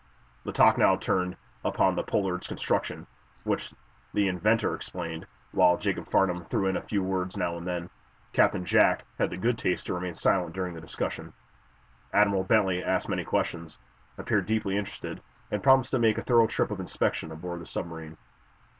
The 0.45 0.51
talk 0.51 0.79
now 0.79 0.95
turned 0.95 1.37
upon 1.63 1.93
the 1.95 2.01
"Pollard's" 2.01 2.47
construction, 2.47 3.05
which 3.43 3.71
the 4.15 4.27
inventor 4.29 4.73
explained, 4.73 5.27
while 5.51 5.77
Jacob 5.77 6.07
Farnum 6.09 6.45
threw 6.45 6.65
in 6.65 6.75
a 6.75 6.81
few 6.81 7.03
words 7.03 7.37
now 7.37 7.55
and 7.55 7.67
then. 7.67 7.87
Captain 8.33 8.65
Jack 8.65 9.03
had 9.19 9.29
the 9.29 9.37
good 9.37 9.59
taste 9.59 9.85
to 9.85 9.93
remain 9.93 10.15
silent 10.15 10.55
during 10.55 10.73
this 10.73 10.81
discussion. 10.81 11.33
Admiral 12.13 12.43
Bentley 12.43 12.83
asked 12.83 13.09
many 13.09 13.23
questions, 13.23 13.77
appeared 14.17 14.47
deeply 14.47 14.75
interested, 14.75 15.21
and 15.51 15.61
promised 15.61 15.91
to 15.91 15.99
make 15.99 16.17
a 16.17 16.23
thorough 16.23 16.47
trip 16.47 16.71
of 16.71 16.79
inspection 16.79 17.31
aboard 17.31 17.61
the 17.61 17.67
submarine. 17.67 18.17